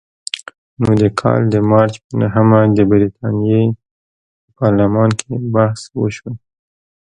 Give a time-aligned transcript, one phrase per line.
[0.81, 3.63] نو د کال د مارچ په نهمه د برتانیې
[4.43, 6.31] په پارلمان کې بحث وشو.